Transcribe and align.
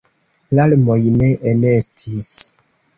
Larmoj 0.59 0.97
ne 1.21 1.31
enestis. 1.55 2.35